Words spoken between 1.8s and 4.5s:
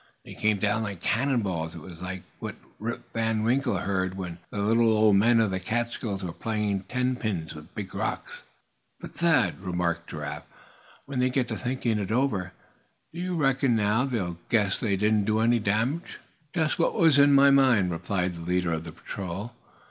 was like what Rip Van Winkle heard, when